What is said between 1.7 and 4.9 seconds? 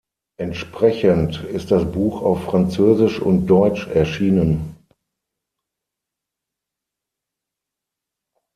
Buch auf Französisch und Deutsch erschienen.